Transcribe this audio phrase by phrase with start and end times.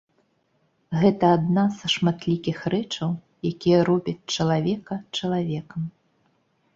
[1.01, 3.11] Гэта адна са шматлікіх рэчаў,
[3.51, 5.81] якія робяць чалавека чалавекам.